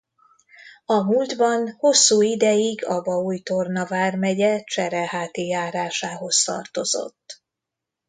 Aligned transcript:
A 0.85 1.03
múltban 1.03 1.75
hosszú 1.77 2.21
ideig 2.21 2.85
Abaúj-Torna 2.85 3.85
vármegye 3.85 4.63
Csereháti 4.63 5.47
járásához 5.47 6.43
tartozott. 6.43 7.43